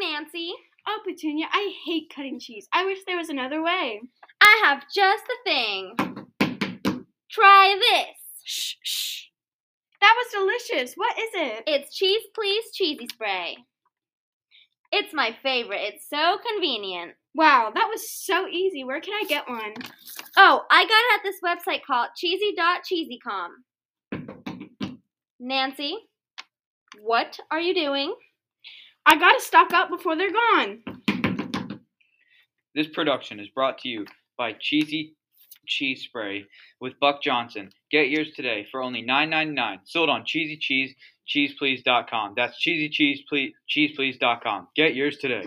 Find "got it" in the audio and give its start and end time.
20.84-21.14